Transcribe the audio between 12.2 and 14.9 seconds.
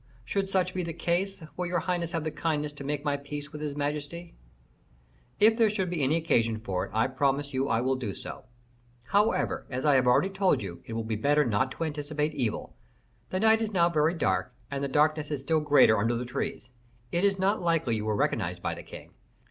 evil. The night is now very dark, and the